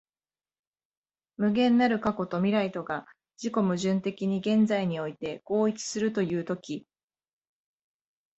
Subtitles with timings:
[1.37, 3.05] 無限なる過去と未来とが
[3.39, 6.87] 自己矛盾的に現在において合一するという時、